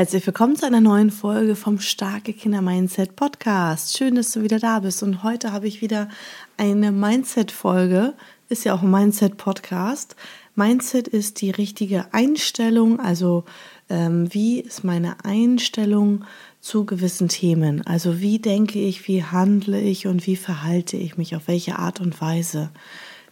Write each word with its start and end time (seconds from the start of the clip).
Herzlich 0.00 0.26
willkommen 0.26 0.56
zu 0.56 0.64
einer 0.64 0.80
neuen 0.80 1.10
Folge 1.10 1.54
vom 1.54 1.78
Starke 1.78 2.32
Kinder 2.32 2.62
Mindset 2.62 3.16
Podcast. 3.16 3.98
Schön, 3.98 4.14
dass 4.14 4.32
du 4.32 4.40
wieder 4.40 4.58
da 4.58 4.80
bist. 4.80 5.02
Und 5.02 5.22
heute 5.22 5.52
habe 5.52 5.68
ich 5.68 5.82
wieder 5.82 6.08
eine 6.56 6.90
Mindset-Folge. 6.90 8.14
Ist 8.48 8.64
ja 8.64 8.74
auch 8.74 8.80
ein 8.80 8.90
Mindset-Podcast. 8.90 10.16
Mindset 10.54 11.06
ist 11.06 11.42
die 11.42 11.50
richtige 11.50 12.06
Einstellung, 12.14 12.98
also 12.98 13.44
ähm, 13.90 14.32
wie 14.32 14.60
ist 14.60 14.84
meine 14.84 15.22
Einstellung 15.22 16.24
zu 16.60 16.86
gewissen 16.86 17.28
Themen? 17.28 17.86
Also 17.86 18.22
wie 18.22 18.38
denke 18.38 18.78
ich, 18.78 19.06
wie 19.06 19.22
handle 19.22 19.78
ich 19.78 20.06
und 20.06 20.26
wie 20.26 20.36
verhalte 20.36 20.96
ich 20.96 21.18
mich, 21.18 21.36
auf 21.36 21.46
welche 21.46 21.78
Art 21.78 22.00
und 22.00 22.18
Weise? 22.22 22.70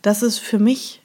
Dass 0.02 0.20
es 0.20 0.36
für 0.36 0.58
mich 0.58 1.00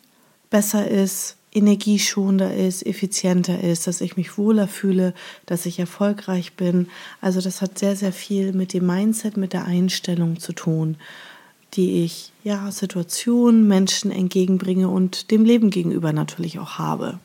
besser 0.49 0.85
ist, 0.89 1.37
energieschonender 1.53 2.53
ist, 2.53 2.85
effizienter 2.85 3.61
ist, 3.61 3.87
dass 3.87 4.01
ich 4.01 4.17
mich 4.17 4.37
wohler 4.37 4.67
fühle, 4.67 5.13
dass 5.45 5.65
ich 5.65 5.79
erfolgreich 5.79 6.53
bin. 6.53 6.87
Also 7.21 7.41
das 7.41 7.61
hat 7.61 7.79
sehr, 7.79 7.95
sehr 7.95 8.13
viel 8.13 8.53
mit 8.53 8.73
dem 8.73 8.85
Mindset, 8.85 9.37
mit 9.37 9.53
der 9.53 9.65
Einstellung 9.65 10.39
zu 10.39 10.53
tun, 10.53 10.97
die 11.73 12.03
ich 12.03 12.31
ja 12.43 12.71
Situationen, 12.71 13.67
Menschen 13.67 14.11
entgegenbringe 14.11 14.89
und 14.89 15.31
dem 15.31 15.45
Leben 15.45 15.69
gegenüber 15.69 16.13
natürlich 16.13 16.59
auch 16.59 16.77
habe. 16.77 17.19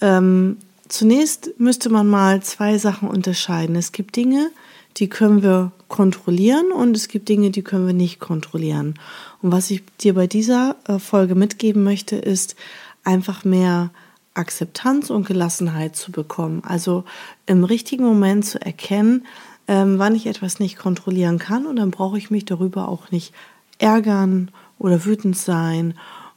Ähm, 0.00 0.58
zunächst 0.88 1.58
müsste 1.58 1.90
man 1.90 2.06
mal 2.06 2.42
zwei 2.42 2.78
Sachen 2.78 3.08
unterscheiden. 3.08 3.76
Es 3.76 3.92
gibt 3.92 4.16
Dinge, 4.16 4.50
die 4.98 5.08
können 5.08 5.42
wir 5.42 5.72
kontrollieren 5.88 6.72
und 6.72 6.96
es 6.96 7.08
gibt 7.08 7.28
Dinge, 7.28 7.50
die 7.50 7.62
können 7.62 7.86
wir 7.86 7.94
nicht 7.94 8.18
kontrollieren. 8.18 8.94
Und 9.42 9.52
was 9.52 9.70
ich 9.70 9.82
dir 10.00 10.14
bei 10.14 10.26
dieser 10.26 10.76
äh, 10.86 10.98
Folge 10.98 11.34
mitgeben 11.34 11.84
möchte, 11.84 12.16
ist, 12.16 12.56
einfach 13.08 13.44
mehr 13.44 13.90
Akzeptanz 14.34 15.08
und 15.10 15.26
Gelassenheit 15.26 15.96
zu 15.96 16.12
bekommen. 16.12 16.62
Also 16.64 17.04
im 17.46 17.64
richtigen 17.64 18.04
Moment 18.04 18.44
zu 18.44 18.60
erkennen, 18.60 19.26
ähm, 19.66 19.98
wann 19.98 20.14
ich 20.14 20.26
etwas 20.26 20.60
nicht 20.60 20.78
kontrollieren 20.78 21.38
kann 21.38 21.66
und 21.66 21.76
dann 21.76 21.90
brauche 21.90 22.18
ich 22.18 22.30
mich 22.30 22.44
darüber 22.44 22.88
auch 22.88 23.10
nicht 23.10 23.32
ärgern 23.78 24.50
oder 24.78 25.04
wütend 25.06 25.36
sein. 25.36 25.94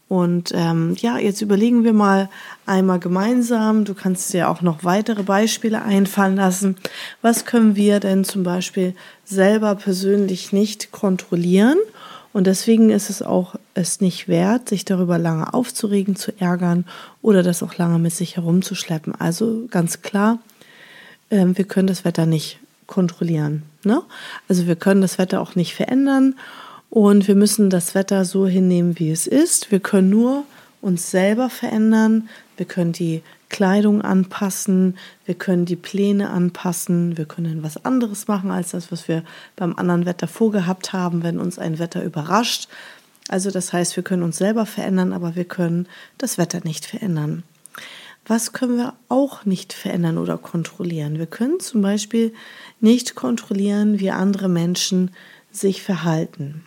Und 0.08 0.52
ähm, 0.54 0.96
ja, 0.98 1.18
jetzt 1.18 1.42
überlegen 1.42 1.84
wir 1.84 1.94
mal 1.94 2.30
einmal 2.66 3.00
gemeinsam. 3.00 3.86
Du 3.86 3.94
kannst 3.94 4.34
dir 4.34 4.50
auch 4.50 4.62
noch 4.62 4.84
weitere 4.84 5.24
Beispiele 5.24 5.84
einfallen 5.84 6.36
lassen. 6.36 6.76
Was 7.22 7.46
können 7.46 7.76
wir 7.76 8.00
denn 8.00 8.24
zum 8.24 8.44
Beispiel 8.44 8.96
selber 9.26 9.76
persönlich 9.76 10.52
nicht 10.52 10.92
kontrollieren? 10.92 11.78
Und 12.34 12.48
deswegen 12.48 12.90
ist 12.90 13.10
es 13.10 13.22
auch 13.22 13.56
es 13.74 14.00
nicht 14.00 14.28
wert, 14.28 14.70
sich 14.70 14.86
darüber 14.86 15.18
lange 15.18 15.54
aufzuregen, 15.54 16.16
zu 16.16 16.32
ärgern 16.40 16.86
oder 17.22 17.44
das 17.44 17.62
auch 17.62 17.78
lange 17.78 18.00
mit 18.00 18.14
sich 18.14 18.38
herumzuschleppen. 18.38 19.14
Also 19.16 19.68
ganz 19.70 20.02
klar, 20.02 20.40
äh, 21.30 21.46
wir 21.48 21.66
können 21.66 21.88
das 21.88 22.06
Wetter 22.06 22.26
nicht 22.26 22.60
kontrollieren. 22.88 23.64
Ne? 23.84 24.02
Also 24.48 24.68
wir 24.68 24.76
können 24.76 25.02
das 25.02 25.18
Wetter 25.18 25.42
auch 25.42 25.56
nicht 25.56 25.76
verändern 25.76 26.36
und 26.90 27.28
wir 27.28 27.36
müssen 27.36 27.70
das 27.70 27.96
Wetter 27.96 28.26
so 28.26 28.48
hinnehmen, 28.48 29.00
wie 29.00 29.12
es 29.12 29.28
ist. 29.28 29.72
Wir 29.72 29.80
können 29.80 30.10
nur 30.10 30.44
uns 30.82 31.12
selber 31.12 31.50
verändern. 31.50 32.30
Wir 32.58 32.66
können 32.66 32.92
die 32.92 33.22
Kleidung 33.50 34.02
anpassen, 34.02 34.98
wir 35.26 35.36
können 35.36 35.66
die 35.66 35.76
Pläne 35.76 36.30
anpassen, 36.30 37.18
wir 37.18 37.26
können 37.26 37.64
was 37.64 37.84
anderes 37.84 38.28
machen 38.28 38.50
als 38.50 38.72
das, 38.72 38.92
was 38.92 39.08
wir 39.08 39.24
beim 39.56 39.76
anderen 39.76 40.06
Wetter 40.06 40.28
vorgehabt 40.28 40.94
haben, 40.94 41.22
wenn 41.22 41.40
uns 41.40 41.60
ein 41.60 41.78
Wetter 41.78 42.04
überrascht. 42.04 42.70
Also 43.28 43.52
das 43.52 43.74
heißt, 43.74 43.96
wir 43.96 44.04
können 44.04 44.24
uns 44.24 44.38
selber 44.38 44.66
verändern, 44.66 45.14
aber 45.14 45.36
wir 45.36 45.46
können 45.46 45.88
das 46.18 46.38
Wetter 46.38 46.62
nicht 46.64 46.86
verändern. 46.86 47.44
Was 48.26 48.54
können 48.54 48.78
wir 48.78 48.94
auch 49.10 49.46
nicht 49.46 49.74
verändern 49.74 50.18
oder 50.18 50.38
kontrollieren? 50.38 51.18
Wir 51.18 51.26
können 51.26 51.60
zum 51.60 51.82
Beispiel 51.82 52.34
nicht 52.80 53.16
kontrollieren, 53.16 54.00
wie 54.00 54.12
andere 54.12 54.48
Menschen 54.48 55.12
sich 55.52 55.84
verhalten. 55.84 56.64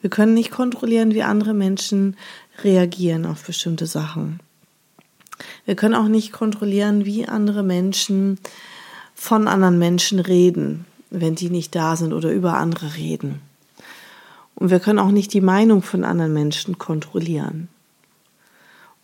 Wir 0.00 0.10
können 0.10 0.34
nicht 0.34 0.50
kontrollieren, 0.50 1.12
wie 1.12 1.22
andere 1.22 1.54
Menschen 1.54 2.16
reagieren 2.62 3.26
auf 3.26 3.44
bestimmte 3.44 3.86
Sachen. 3.86 4.40
Wir 5.64 5.76
können 5.76 5.94
auch 5.94 6.08
nicht 6.08 6.32
kontrollieren, 6.32 7.04
wie 7.04 7.26
andere 7.26 7.62
Menschen 7.62 8.38
von 9.14 9.48
anderen 9.48 9.78
Menschen 9.78 10.18
reden, 10.18 10.86
wenn 11.10 11.34
die 11.34 11.50
nicht 11.50 11.74
da 11.74 11.96
sind 11.96 12.12
oder 12.12 12.30
über 12.32 12.54
andere 12.54 12.94
reden. 12.96 13.40
Und 14.54 14.70
wir 14.70 14.80
können 14.80 14.98
auch 14.98 15.10
nicht 15.10 15.32
die 15.34 15.40
Meinung 15.40 15.82
von 15.82 16.04
anderen 16.04 16.32
Menschen 16.32 16.78
kontrollieren. 16.78 17.68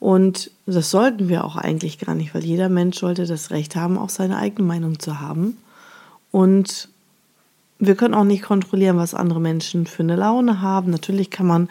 Und 0.00 0.50
das 0.66 0.90
sollten 0.90 1.28
wir 1.28 1.44
auch 1.44 1.56
eigentlich 1.56 1.98
gar 1.98 2.14
nicht, 2.14 2.34
weil 2.34 2.44
jeder 2.44 2.68
Mensch 2.68 2.98
sollte 2.98 3.24
das 3.24 3.50
Recht 3.50 3.76
haben, 3.76 3.96
auch 3.96 4.10
seine 4.10 4.36
eigene 4.36 4.66
Meinung 4.66 4.98
zu 4.98 5.20
haben. 5.20 5.56
Und 6.30 6.88
wir 7.78 7.94
können 7.94 8.14
auch 8.14 8.24
nicht 8.24 8.42
kontrollieren, 8.42 8.96
was 8.96 9.14
andere 9.14 9.40
Menschen 9.40 9.86
für 9.86 10.02
eine 10.02 10.16
Laune 10.16 10.60
haben. 10.60 10.90
Natürlich 10.90 11.30
kann 11.30 11.46
man 11.46 11.68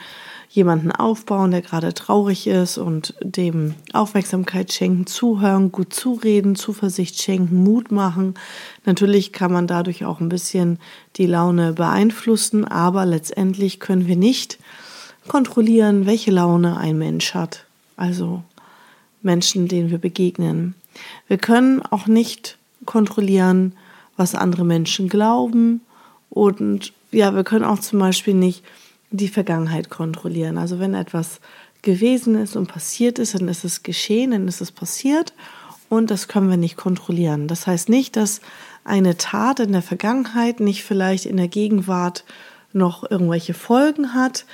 jemanden 0.53 0.91
aufbauen, 0.91 1.49
der 1.49 1.63
gerade 1.63 1.95
traurig 1.95 2.45
ist 2.45 2.77
und 2.77 3.15
dem 3.23 3.73
Aufmerksamkeit 3.91 4.71
schenken, 4.71 5.07
zuhören, 5.07 5.71
gut 5.71 5.95
zureden, 5.95 6.55
Zuversicht 6.55 7.19
schenken, 7.19 7.63
Mut 7.63 7.91
machen. 7.91 8.35
Natürlich 8.85 9.33
kann 9.33 9.51
man 9.51 9.65
dadurch 9.65 10.05
auch 10.05 10.19
ein 10.19 10.29
bisschen 10.29 10.77
die 11.15 11.25
Laune 11.25 11.73
beeinflussen, 11.73 12.65
aber 12.65 13.07
letztendlich 13.07 13.79
können 13.79 14.05
wir 14.05 14.15
nicht 14.15 14.59
kontrollieren, 15.27 16.05
welche 16.05 16.29
Laune 16.29 16.77
ein 16.77 16.99
Mensch 16.99 17.33
hat. 17.33 17.65
Also 17.97 18.43
Menschen, 19.23 19.67
denen 19.67 19.89
wir 19.89 19.97
begegnen. 19.97 20.75
Wir 21.27 21.39
können 21.39 21.81
auch 21.81 22.05
nicht 22.05 22.59
kontrollieren, 22.85 23.73
was 24.17 24.35
andere 24.35 24.65
Menschen 24.65 25.09
glauben 25.09 25.81
und 26.29 26.93
ja, 27.11 27.33
wir 27.33 27.43
können 27.43 27.65
auch 27.65 27.79
zum 27.79 27.97
Beispiel 27.97 28.35
nicht 28.35 28.63
die 29.13 29.27
Vergangenheit 29.27 29.89
kontrollieren. 29.89 30.57
Also 30.57 30.79
wenn 30.79 30.95
etwas 30.95 31.39
gewesen 31.83 32.35
ist 32.35 32.55
und 32.55 32.67
passiert 32.67 33.19
ist, 33.19 33.35
dann 33.35 33.47
ist 33.47 33.63
es 33.63 33.83
geschehen, 33.83 34.31
dann 34.31 34.47
ist 34.47 34.59
es 34.59 34.71
passiert 34.71 35.33
und 35.89 36.09
das 36.09 36.27
können 36.27 36.49
wir 36.49 36.57
nicht 36.57 36.77
kontrollieren. 36.77 37.47
Das 37.47 37.67
heißt 37.67 37.89
nicht, 37.89 38.15
dass 38.15 38.41
eine 38.83 39.15
Tat 39.15 39.59
in 39.59 39.71
der 39.71 39.81
Vergangenheit 39.81 40.59
nicht 40.59 40.83
vielleicht 40.83 41.25
in 41.25 41.37
der 41.37 41.47
Gegenwart 41.47 42.25
noch 42.75 43.09
irgendwelche 43.09 43.53
Folgen 43.53 44.15
hat, 44.15 44.45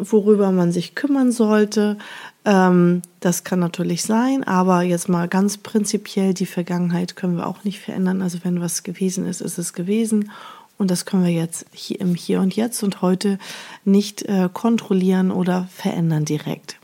worüber 0.00 0.50
man 0.50 0.72
sich 0.72 0.96
kümmern 0.96 1.30
sollte. 1.30 1.96
Ähm, 2.44 3.02
das 3.20 3.44
kann 3.44 3.60
natürlich 3.60 4.02
sein, 4.02 4.42
aber 4.42 4.82
jetzt 4.82 5.08
mal 5.08 5.28
ganz 5.28 5.58
prinzipiell, 5.58 6.34
die 6.34 6.46
Vergangenheit 6.46 7.14
können 7.14 7.36
wir 7.36 7.46
auch 7.46 7.62
nicht 7.62 7.78
verändern. 7.78 8.20
Also 8.20 8.38
wenn 8.42 8.60
was 8.60 8.82
gewesen 8.82 9.26
ist, 9.26 9.40
ist 9.40 9.58
es 9.58 9.74
gewesen 9.74 10.32
und 10.78 10.90
das 10.90 11.04
können 11.04 11.24
wir 11.24 11.32
jetzt 11.32 11.66
hier 11.72 12.00
im 12.00 12.14
Hier 12.14 12.40
und 12.40 12.54
Jetzt 12.56 12.82
und 12.82 13.02
heute 13.02 13.38
nicht 13.84 14.22
äh, 14.22 14.48
kontrollieren 14.52 15.30
oder 15.30 15.68
verändern 15.74 16.24
direkt. 16.24 16.76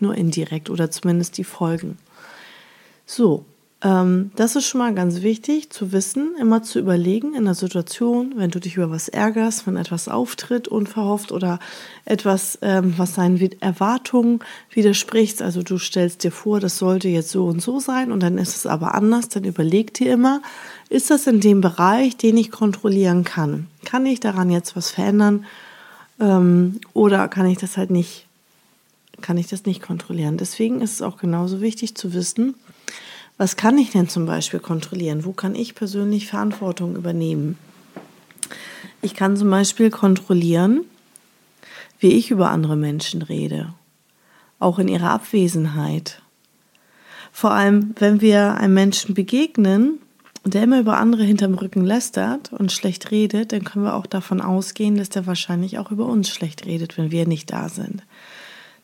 Nur 0.00 0.14
indirekt 0.16 0.70
oder 0.70 0.90
zumindest 0.90 1.38
die 1.38 1.44
Folgen. 1.44 1.98
So, 3.06 3.44
ähm, 3.84 4.30
das 4.34 4.56
ist 4.56 4.66
schon 4.66 4.78
mal 4.78 4.94
ganz 4.94 5.20
wichtig 5.20 5.68
zu 5.68 5.92
wissen, 5.92 6.34
immer 6.40 6.62
zu 6.62 6.78
überlegen 6.78 7.34
in 7.34 7.44
der 7.44 7.54
Situation, 7.54 8.32
wenn 8.36 8.50
du 8.50 8.58
dich 8.58 8.76
über 8.76 8.90
was 8.90 9.08
ärgerst, 9.08 9.66
wenn 9.66 9.76
etwas 9.76 10.08
auftritt, 10.08 10.68
unverhofft 10.68 11.32
oder 11.32 11.58
etwas, 12.06 12.58
ähm, 12.62 12.94
was 12.96 13.12
deinen 13.12 13.38
Erwartungen 13.60 14.40
widerspricht. 14.70 15.42
Also 15.42 15.62
du 15.62 15.76
stellst 15.76 16.24
dir 16.24 16.32
vor, 16.32 16.60
das 16.60 16.78
sollte 16.78 17.08
jetzt 17.08 17.30
so 17.30 17.44
und 17.44 17.60
so 17.60 17.78
sein 17.78 18.10
und 18.10 18.22
dann 18.22 18.38
ist 18.38 18.56
es 18.56 18.66
aber 18.66 18.94
anders, 18.94 19.28
dann 19.28 19.44
überleg 19.44 19.92
dir 19.92 20.10
immer, 20.14 20.40
ist 20.88 21.10
das 21.10 21.26
in 21.26 21.40
dem 21.40 21.60
Bereich, 21.60 22.16
den 22.16 22.38
ich 22.38 22.50
kontrollieren 22.50 23.24
kann? 23.24 23.66
Kann 23.84 24.06
ich 24.06 24.18
daran 24.18 24.48
jetzt 24.48 24.76
was 24.76 24.90
verändern? 24.90 25.44
Ähm, 26.18 26.80
oder 26.94 27.28
kann 27.28 27.44
ich 27.46 27.58
das 27.58 27.76
halt 27.76 27.90
nicht, 27.90 28.26
kann 29.20 29.36
ich 29.36 29.48
das 29.48 29.66
nicht 29.66 29.82
kontrollieren? 29.82 30.38
Deswegen 30.38 30.80
ist 30.80 30.92
es 30.94 31.02
auch 31.02 31.18
genauso 31.18 31.60
wichtig 31.60 31.96
zu 31.96 32.14
wissen, 32.14 32.54
was 33.36 33.56
kann 33.56 33.78
ich 33.78 33.90
denn 33.90 34.08
zum 34.08 34.26
Beispiel 34.26 34.60
kontrollieren? 34.60 35.24
Wo 35.24 35.32
kann 35.32 35.54
ich 35.54 35.74
persönlich 35.74 36.28
Verantwortung 36.28 36.94
übernehmen? 36.94 37.58
Ich 39.02 39.14
kann 39.14 39.36
zum 39.36 39.50
Beispiel 39.50 39.90
kontrollieren, 39.90 40.82
wie 41.98 42.12
ich 42.12 42.30
über 42.30 42.50
andere 42.50 42.76
Menschen 42.76 43.22
rede, 43.22 43.74
auch 44.58 44.78
in 44.78 44.88
ihrer 44.88 45.10
Abwesenheit. 45.10 46.22
Vor 47.32 47.50
allem, 47.50 47.94
wenn 47.98 48.20
wir 48.20 48.54
einem 48.54 48.74
Menschen 48.74 49.14
begegnen, 49.14 49.98
der 50.44 50.62
immer 50.62 50.78
über 50.78 50.98
andere 50.98 51.24
hinterm 51.24 51.54
Rücken 51.54 51.84
lästert 51.84 52.52
und 52.52 52.70
schlecht 52.70 53.10
redet, 53.10 53.52
dann 53.52 53.64
können 53.64 53.84
wir 53.84 53.94
auch 53.94 54.06
davon 54.06 54.40
ausgehen, 54.40 54.96
dass 54.96 55.08
der 55.08 55.26
wahrscheinlich 55.26 55.78
auch 55.78 55.90
über 55.90 56.06
uns 56.06 56.28
schlecht 56.28 56.66
redet, 56.66 56.96
wenn 56.98 57.10
wir 57.10 57.26
nicht 57.26 57.50
da 57.50 57.68
sind. 57.68 58.02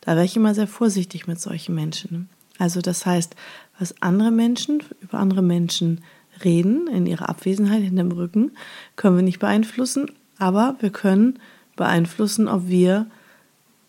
Da 0.01 0.13
wäre 0.13 0.25
ich 0.25 0.37
immer 0.37 0.55
sehr 0.55 0.67
vorsichtig 0.67 1.27
mit 1.27 1.41
solchen 1.41 1.75
Menschen. 1.75 2.31
Also 2.59 2.81
das 2.81 3.07
heißt, 3.07 3.37
was 3.81 4.01
andere 4.01 4.31
Menschen 4.31 4.83
über 5.01 5.19
andere 5.19 5.43
Menschen 5.43 6.03
reden 6.45 6.87
in 6.87 7.07
ihrer 7.07 7.29
Abwesenheit 7.29 7.83
hinterm 7.83 8.13
Rücken, 8.13 8.53
können 8.95 9.17
wir 9.17 9.23
nicht 9.23 9.41
beeinflussen, 9.41 10.13
aber 10.39 10.77
wir 10.81 10.91
können 10.91 11.39
beeinflussen, 11.77 12.47
ob 12.47 12.69
wir 12.69 13.07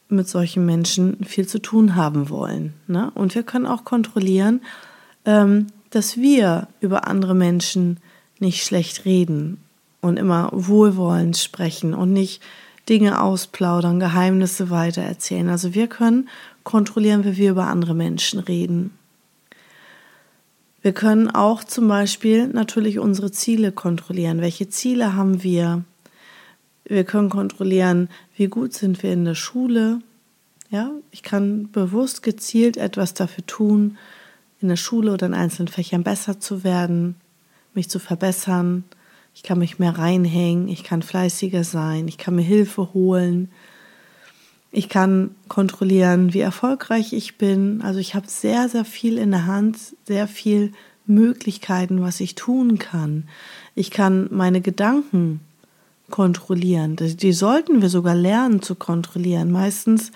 mit 0.10 0.28
solchen 0.28 0.66
Menschen 0.66 1.24
viel 1.24 1.48
zu 1.48 1.62
tun 1.62 1.96
haben 1.96 2.30
wollen. 2.30 2.74
Ne? 2.88 3.12
Und 3.16 3.36
wir 3.36 3.44
können 3.44 3.66
auch 3.66 3.86
kontrollieren, 3.86 4.62
ähm, 5.26 5.68
dass 5.90 6.18
wir 6.18 6.68
über 6.80 7.08
andere 7.08 7.36
Menschen 7.36 7.98
nicht 8.40 8.64
schlecht 8.64 9.06
reden 9.06 9.58
und 10.02 10.18
immer 10.18 10.50
wohlwollend 10.52 11.38
sprechen 11.38 11.94
und 11.94 12.12
nicht 12.12 12.42
Dinge 12.90 13.22
ausplaudern, 13.22 14.00
Geheimnisse 14.00 14.70
weitererzählen. 14.70 15.50
Also 15.50 15.74
wir 15.74 15.88
können 15.88 16.28
kontrollieren, 16.64 17.24
wie 17.24 17.38
wir 17.38 17.52
über 17.52 17.68
andere 17.68 17.94
Menschen 17.94 18.40
reden. 18.40 18.92
Wir 20.82 20.94
können 20.94 21.30
auch 21.30 21.64
zum 21.64 21.88
Beispiel 21.88 22.48
natürlich 22.48 22.98
unsere 22.98 23.32
Ziele 23.32 23.72
kontrollieren. 23.72 24.42
Welche 24.42 24.68
Ziele 24.70 25.16
haben 25.16 25.44
wir? 25.44 25.84
Wir 26.86 27.04
können 27.04 27.30
kontrollieren, 27.30 28.10
wie 28.36 28.48
gut 28.48 28.74
sind 28.74 29.04
wir 29.04 29.14
in 29.14 29.24
der 29.24 29.36
Schule. 29.36 30.00
Ja, 30.72 30.92
ich 31.12 31.22
kann 31.22 31.72
bewusst 31.72 32.24
gezielt 32.24 32.78
etwas 32.78 33.14
dafür 33.14 33.46
tun, 33.46 33.98
in 34.60 34.70
der 34.70 34.76
Schule 34.76 35.14
oder 35.14 35.28
in 35.28 35.34
einzelnen 35.34 35.68
Fächern 35.68 36.04
besser 36.04 36.40
zu 36.40 36.64
werden, 36.64 37.16
mich 37.74 37.90
zu 37.90 38.00
verbessern. 38.00 38.84
Ich 39.36 39.44
kann 39.44 39.60
mich 39.60 39.80
mehr 39.80 39.98
reinhängen, 39.98 40.68
ich 40.68 40.84
kann 40.84 41.02
fleißiger 41.02 41.64
sein, 41.64 42.08
ich 42.08 42.18
kann 42.18 42.36
mir 42.36 42.42
Hilfe 42.42 42.94
holen. 42.94 43.52
Ich 44.72 44.88
kann 44.88 45.36
kontrollieren, 45.50 46.34
wie 46.34 46.40
erfolgreich 46.40 47.12
ich 47.12 47.38
bin. 47.38 47.82
Also 47.82 48.00
ich 48.00 48.16
habe 48.16 48.28
sehr, 48.30 48.70
sehr 48.70 48.86
viel 48.86 49.18
in 49.18 49.32
der 49.32 49.46
Hand, 49.46 49.78
sehr 50.08 50.28
viel 50.28 50.72
Möglichkeiten, 51.06 52.02
was 52.02 52.22
ich 52.22 52.36
tun 52.36 52.80
kann. 52.80 53.28
Ich 53.76 53.92
kann 53.92 54.30
meine 54.32 54.62
Gedanken 54.62 55.42
kontrollieren. 56.10 56.96
Die 56.96 57.34
sollten 57.34 57.82
wir 57.82 57.90
sogar 57.90 58.16
lernen 58.16 58.62
zu 58.62 58.76
kontrollieren. 58.76 59.52
Meistens 59.52 60.12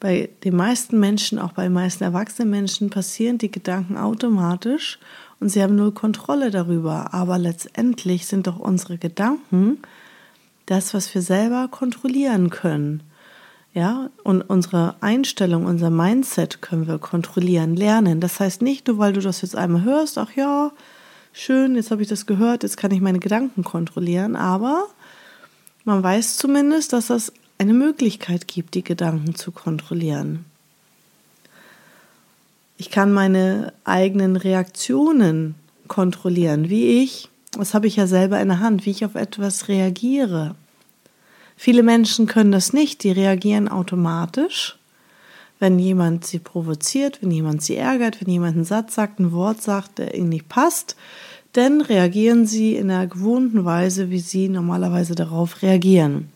bei 0.00 0.28
den 0.42 0.56
meisten 0.56 0.98
Menschen, 0.98 1.38
auch 1.38 1.52
bei 1.52 1.64
den 1.64 1.72
meisten 1.72 2.02
erwachsenen 2.04 2.50
Menschen, 2.50 2.90
passieren 2.90 3.38
die 3.38 3.50
Gedanken 3.50 3.96
automatisch 3.96 4.98
und 5.40 5.50
sie 5.50 5.62
haben 5.62 5.76
null 5.76 5.92
Kontrolle 5.92 6.50
darüber. 6.50 7.14
Aber 7.14 7.38
letztendlich 7.38 8.26
sind 8.26 8.46
doch 8.46 8.58
unsere 8.58 8.98
Gedanken 8.98 9.78
das, 10.66 10.94
was 10.94 11.14
wir 11.14 11.22
selber 11.22 11.68
kontrollieren 11.68 12.50
können. 12.50 13.02
Ja, 13.74 14.08
und 14.22 14.42
unsere 14.42 14.94
Einstellung, 15.00 15.66
unser 15.66 15.90
Mindset 15.90 16.62
können 16.62 16.86
wir 16.86 16.98
kontrollieren, 16.98 17.74
lernen. 17.74 18.20
Das 18.20 18.38
heißt 18.38 18.62
nicht 18.62 18.86
nur, 18.86 18.98
weil 18.98 19.12
du 19.12 19.20
das 19.20 19.42
jetzt 19.42 19.56
einmal 19.56 19.82
hörst, 19.82 20.16
ach 20.16 20.30
ja, 20.36 20.70
schön, 21.32 21.74
jetzt 21.74 21.90
habe 21.90 22.00
ich 22.00 22.08
das 22.08 22.26
gehört, 22.26 22.62
jetzt 22.62 22.76
kann 22.76 22.92
ich 22.92 23.00
meine 23.00 23.18
Gedanken 23.18 23.64
kontrollieren, 23.64 24.36
aber 24.36 24.86
man 25.84 26.04
weiß 26.04 26.36
zumindest, 26.36 26.92
dass 26.92 27.08
das 27.08 27.32
eine 27.58 27.74
Möglichkeit 27.74 28.46
gibt, 28.46 28.74
die 28.74 28.84
Gedanken 28.84 29.34
zu 29.34 29.50
kontrollieren. 29.50 30.44
Ich 32.76 32.90
kann 32.90 33.12
meine 33.12 33.72
eigenen 33.82 34.36
Reaktionen 34.36 35.56
kontrollieren, 35.88 36.70
wie 36.70 37.02
ich, 37.02 37.28
das 37.52 37.74
habe 37.74 37.88
ich 37.88 37.96
ja 37.96 38.06
selber 38.06 38.40
in 38.40 38.48
der 38.48 38.60
Hand, 38.60 38.86
wie 38.86 38.90
ich 38.90 39.04
auf 39.04 39.16
etwas 39.16 39.66
reagiere. 39.66 40.54
Viele 41.56 41.82
Menschen 41.82 42.26
können 42.26 42.52
das 42.52 42.72
nicht, 42.72 43.04
die 43.04 43.12
reagieren 43.12 43.68
automatisch. 43.68 44.76
Wenn 45.60 45.78
jemand 45.78 46.26
sie 46.26 46.40
provoziert, 46.40 47.22
wenn 47.22 47.30
jemand 47.30 47.62
sie 47.62 47.76
ärgert, 47.76 48.20
wenn 48.20 48.32
jemand 48.32 48.56
einen 48.56 48.64
Satz 48.64 48.94
sagt, 48.94 49.20
ein 49.20 49.32
Wort 49.32 49.62
sagt, 49.62 49.98
der 49.98 50.14
ihnen 50.14 50.28
nicht 50.28 50.48
passt, 50.48 50.96
dann 51.52 51.80
reagieren 51.80 52.46
sie 52.46 52.74
in 52.74 52.88
der 52.88 53.06
gewohnten 53.06 53.64
Weise, 53.64 54.10
wie 54.10 54.18
sie 54.18 54.48
normalerweise 54.48 55.14
darauf 55.14 55.62
reagieren. 55.62 56.28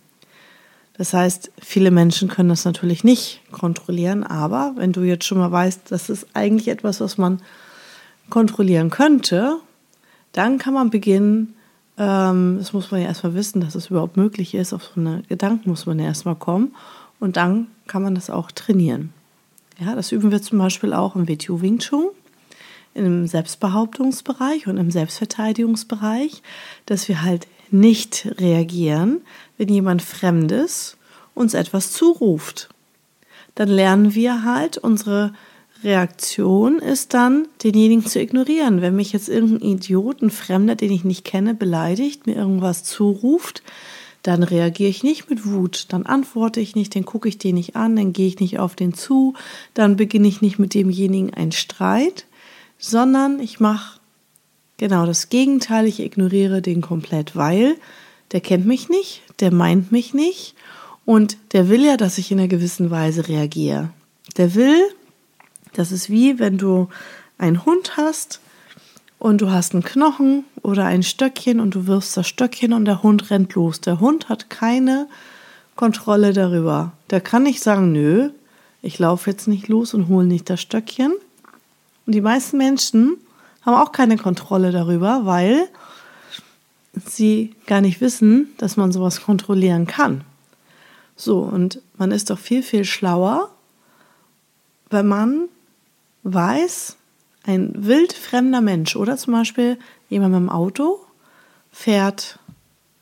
Das 0.97 1.13
heißt, 1.13 1.53
viele 1.61 1.91
Menschen 1.91 2.29
können 2.29 2.49
das 2.49 2.65
natürlich 2.65 3.05
nicht 3.05 3.41
kontrollieren, 3.53 4.25
aber 4.25 4.75
wenn 4.77 4.93
du 4.93 5.03
jetzt 5.03 5.25
schon 5.25 5.39
mal 5.39 5.51
weißt, 5.51 5.83
das 5.91 6.11
ist 6.11 6.27
eigentlich 6.35 6.69
etwas, 6.69 7.01
was 7.01 7.19
man 7.19 7.41
kontrollieren 8.31 8.91
könnte, 8.91 9.59
dann 10.33 10.59
kann 10.59 10.75
man 10.75 10.91
beginnen, 10.91 11.55
ähm, 11.99 12.57
das 12.59 12.73
muss 12.73 12.91
man 12.91 13.01
ja 13.01 13.09
erstmal 13.09 13.35
wissen, 13.35 13.61
dass 13.61 13.75
es 13.75 13.91
überhaupt 13.91 14.17
möglich 14.17 14.55
ist. 14.55 14.73
Auf 14.73 14.93
so 14.95 15.01
eine 15.01 15.23
Gedanken 15.29 15.71
muss 15.71 15.87
man 15.87 15.99
ja 15.99 16.07
erstmal 16.07 16.37
kommen. 16.37 16.75
Und 17.21 17.37
dann 17.37 17.67
kann 17.87 18.03
man 18.03 18.15
das 18.15 18.31
auch 18.31 18.51
trainieren. 18.53 19.13
Ja, 19.79 19.95
das 19.95 20.13
üben 20.13 20.31
wir 20.31 20.41
zum 20.41 20.59
Beispiel 20.59 20.93
auch 20.93 21.17
im 21.17 21.29
WTO 21.29 21.61
Wing 21.61 21.79
Chun, 21.79 22.09
im 22.95 23.27
Selbstbehauptungsbereich 23.27 24.67
und 24.67 24.77
im 24.77 24.91
Selbstverteidigungsbereich, 24.91 26.43
dass 26.87 27.09
wir 27.09 27.23
halt 27.23 27.47
nicht 27.71 28.27
reagieren, 28.39 29.21
wenn 29.57 29.69
jemand 29.69 30.03
Fremdes 30.03 30.97
uns 31.35 31.55
etwas 31.55 31.93
zuruft. 31.93 32.69
Dann 33.55 33.69
lernen 33.69 34.15
wir 34.15 34.45
halt 34.45 34.79
unsere 34.79 35.33
Reaktion 35.85 36.79
ist 36.79 37.15
dann, 37.15 37.47
denjenigen 37.63 38.05
zu 38.05 38.21
ignorieren. 38.21 38.81
Wenn 38.81 38.97
mich 38.97 39.13
jetzt 39.13 39.29
irgendein 39.29 39.69
Idiot, 39.69 40.23
ein 40.23 40.31
Fremder, 40.31 40.75
den 40.75 40.91
ich 40.91 41.05
nicht 41.05 41.25
kenne, 41.25 41.55
beleidigt, 41.55 42.27
mir 42.27 42.35
irgendwas 42.35 42.83
zuruft, 42.85 43.63
dann 44.23 44.43
reagiere 44.43 44.91
ich 44.91 45.05
nicht 45.05 45.31
mit 45.31 45.47
Wut, 45.47 45.87
dann 45.91 46.05
antworte 46.05 46.61
ich 46.61 46.75
nicht, 46.75 46.95
dann 46.95 47.05
gucke 47.05 47.29
ich 47.29 47.39
den 47.39 47.55
nicht 47.55 47.77
an, 47.77 47.95
dann 47.97 48.13
gehe 48.13 48.27
ich 48.27 48.41
nicht 48.41 48.59
auf 48.59 48.75
den 48.75 48.93
zu, 48.93 49.35
dann 49.75 49.97
beginne 49.97 50.27
ich 50.29 50.43
nicht 50.43 50.59
mit 50.59 50.75
demjenigen 50.75 51.33
einen 51.33 51.53
Streit, 51.53 52.27
sondern 52.79 53.39
ich 53.39 53.61
mache 53.61 54.01
genau 54.77 55.07
das 55.07 55.29
Gegenteil, 55.29 55.87
ich 55.87 56.01
ignoriere 56.01 56.61
den 56.63 56.81
komplett, 56.81 57.37
weil 57.37 57.77
der 58.33 58.41
kennt 58.41 58.67
mich 58.67 58.89
nicht, 58.89 59.23
der 59.41 59.53
meint 59.53 59.93
mich 59.93 60.15
nicht 60.15 60.55
und 61.05 61.39
der 61.53 61.69
will 61.69 61.85
ja, 61.85 61.97
dass 61.97 62.19
ich 62.19 62.31
in 62.31 62.39
einer 62.39 62.49
gewissen 62.49 62.91
Weise 62.91 63.29
reagiere. 63.29 63.91
Der 64.37 64.55
will, 64.55 64.77
das 65.79 65.93
ist 65.93 66.11
wie 66.11 66.39
wenn 66.41 66.59
du 66.59 66.89
einen 67.39 67.65
Hund 67.65 67.97
hast 67.97 68.41
und 69.21 69.41
du 69.41 69.51
hast 69.51 69.75
einen 69.75 69.85
Knochen 69.85 70.45
oder 70.63 70.85
ein 70.85 71.05
Stöckchen 71.05 71.61
und 71.61 71.75
du 71.75 71.87
wirfst 71.87 72.17
das 72.17 72.27
Stöckchen 72.27 72.73
und 72.73 72.85
der 72.85 73.05
Hund 73.05 73.31
rennt 73.31 73.55
los. 73.55 73.81
Der 73.81 74.01
Hund 74.01 74.29
hat 74.29 74.51
keine 74.51 75.07
Kontrolle 75.77 76.33
darüber. 76.33 76.93
Der 77.11 77.21
kann 77.21 77.45
nicht 77.45 77.63
sagen, 77.63 77.93
nö, 77.93 78.31
ich 78.83 78.99
laufe 78.99 79.31
jetzt 79.31 79.47
nicht 79.47 79.69
los 79.69 79.95
und 79.95 80.09
hole 80.09 80.27
nicht 80.27 80.51
das 80.51 80.61
Stöckchen. 80.61 81.13
Und 82.07 82.13
die 82.13 82.21
meisten 82.21 82.59
Menschen 82.59 83.17
haben 83.63 83.75
auch 83.75 83.93
keine 83.93 84.17
Kontrolle 84.17 84.73
darüber, 84.73 85.27
weil 85.27 85.69
sie 87.07 87.55
gar 87.67 87.81
nicht 87.81 88.01
wissen, 88.01 88.49
dass 88.59 88.77
man 88.77 88.91
sowas 88.91 89.23
kontrollieren 89.23 89.87
kann. 89.87 90.23
So, 91.15 91.39
und 91.41 91.81
man 91.97 92.11
ist 92.11 92.31
doch 92.31 92.39
viel, 92.39 92.65
viel 92.65 92.85
schlauer, 92.85 93.51
wenn 94.91 95.07
man 95.07 95.49
weiß, 96.33 96.97
ein 97.45 97.73
wildfremder 97.75 98.61
Mensch 98.61 98.97
oder 98.97 99.17
zum 99.17 99.33
Beispiel 99.33 99.79
jemand 100.09 100.33
mit 100.35 100.41
dem 100.41 100.51
Auto 100.51 101.01
fährt 101.73 102.39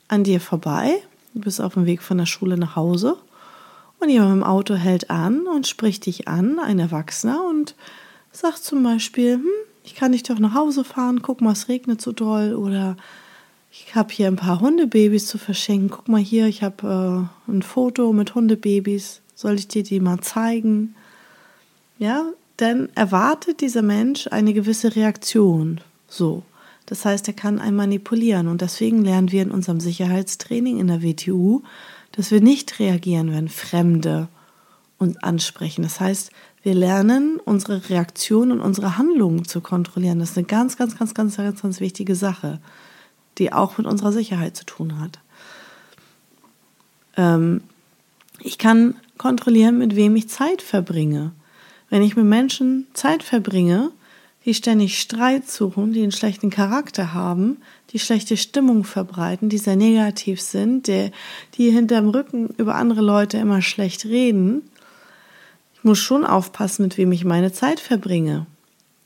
an 0.09 0.25
dir 0.25 0.41
vorbei, 0.41 1.03
du 1.35 1.41
bist 1.41 1.61
auf 1.61 1.75
dem 1.75 1.87
Weg 1.87 2.03
von 2.03 2.19
der 2.19 2.27
Schule 2.27 2.57
nach 2.57 2.77
Hause 2.77 3.17
und 3.99 4.09
jemand 4.09 4.35
mit 4.35 4.43
dem 4.43 4.49
Auto 4.49 4.75
hält 4.75 5.11
an 5.11 5.47
und 5.47 5.67
spricht 5.67 6.07
dich 6.07 6.29
an, 6.29 6.59
ein 6.59 6.79
Erwachsener, 6.79 7.45
und 7.45 7.75
sagt 8.33 8.59
zum 8.59 8.83
Beispiel, 8.83 9.35
hm, 9.35 9.47
ich 9.85 9.95
kann 9.95 10.13
dich 10.13 10.23
doch 10.23 10.39
nach 10.39 10.55
Hause 10.55 10.85
fahren, 10.85 11.23
guck 11.23 11.41
mal, 11.41 11.53
es 11.53 11.69
regnet 11.69 12.01
so 12.01 12.13
doll 12.13 12.55
oder 12.55 12.97
ich 13.71 13.95
habe 13.95 14.13
hier 14.13 14.27
ein 14.27 14.37
paar 14.37 14.61
Hundebabys 14.61 15.27
zu 15.27 15.39
verschenken. 15.39 15.91
Guck 15.91 16.09
mal 16.09 16.21
hier, 16.21 16.47
ich 16.47 16.63
habe 16.63 17.29
äh, 17.49 17.51
ein 17.51 17.63
Foto 17.63 18.13
mit 18.13 18.35
Hundebabys. 18.35 19.21
Soll 19.35 19.57
ich 19.57 19.69
dir 19.69 19.83
die 19.83 20.01
mal 20.01 20.21
zeigen? 20.21 20.95
Ja, 21.99 22.25
dann 22.57 22.89
erwartet 22.95 23.61
dieser 23.61 23.83
Mensch 23.83 24.29
eine 24.29 24.55
gewisse 24.55 24.97
Reaktion. 24.97 25.81
So. 26.09 26.43
Das 26.87 27.05
heißt, 27.05 27.27
er 27.29 27.35
kann 27.35 27.59
einen 27.59 27.77
manipulieren. 27.77 28.47
Und 28.49 28.61
deswegen 28.61 29.05
lernen 29.05 29.33
wir 29.33 29.43
in 29.43 29.51
unserem 29.51 29.81
Sicherheitstraining 29.81 30.79
in 30.79 30.87
der 30.87 31.03
WTU, 31.03 31.63
dass 32.13 32.31
wir 32.31 32.41
nicht 32.41 32.79
reagieren, 32.79 33.33
wenn 33.33 33.49
Fremde 33.49 34.29
uns 34.99 35.17
ansprechen. 35.23 35.83
Das 35.83 36.01
heißt, 36.01 36.31
wir 36.63 36.75
lernen, 36.75 37.39
unsere 37.45 37.91
Reaktion 37.91 38.51
und 38.51 38.61
unsere 38.61 38.97
Handlungen 38.97 39.45
zu 39.45 39.61
kontrollieren. 39.61 40.21
Das 40.21 40.31
ist 40.31 40.39
eine 40.39 40.47
ganz, 40.47 40.77
ganz, 40.77 40.97
ganz, 40.97 41.13
ganz, 41.13 41.37
ganz, 41.37 41.63
ganz 41.63 41.81
wichtige 41.81 42.15
Sache, 42.15 42.61
die 43.39 43.53
auch 43.53 43.79
mit 43.79 43.87
unserer 43.87 44.13
Sicherheit 44.13 44.57
zu 44.57 44.65
tun 44.65 44.99
hat. 44.99 45.19
Ähm, 47.17 47.63
ich 48.41 48.59
kann 48.59 48.95
kontrollieren, 49.19 49.79
mit 49.79 49.97
wem 49.97 50.17
ich 50.17 50.29
Zeit 50.29 50.63
verbringe. 50.63 51.33
Wenn 51.89 52.03
ich 52.03 52.17
mit 52.17 52.27
Menschen 52.27 52.87
Zeit 52.95 53.23
verbringe, 53.23 53.91
die 54.45 54.55
ständig 54.55 55.01
Streit 55.01 55.49
suchen, 55.49 55.93
die 55.93 56.03
einen 56.03 56.13
schlechten 56.13 56.51
Charakter 56.51 57.13
haben, 57.13 57.59
die 57.91 57.99
schlechte 57.99 58.37
Stimmung 58.37 58.85
verbreiten, 58.85 59.49
die 59.49 59.59
sehr 59.59 59.77
negativ 59.77 60.41
sind, 60.41 60.87
die, 60.87 61.11
die 61.55 61.71
hinterm 61.71 62.09
Rücken 62.09 62.49
über 62.57 62.77
andere 62.77 63.01
Leute 63.01 63.39
immer 63.39 63.61
schlecht 63.61 64.05
reden, 64.05 64.63
ich 65.75 65.85
muss 65.85 65.99
schon 65.99 66.25
aufpassen, 66.25 66.83
mit 66.83 66.97
wem 66.97 67.13
ich 67.13 67.25
meine 67.25 67.53
Zeit 67.53 67.81
verbringe. 67.81 68.47